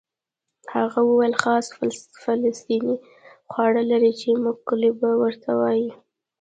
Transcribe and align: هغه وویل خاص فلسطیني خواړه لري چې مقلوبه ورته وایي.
هغه 0.75 0.99
وویل 1.09 1.33
خاص 1.43 1.65
فلسطیني 2.23 2.95
خواړه 3.51 3.81
لري 3.91 4.11
چې 4.21 4.29
مقلوبه 4.47 5.11
ورته 5.21 5.49
وایي. 5.59 5.89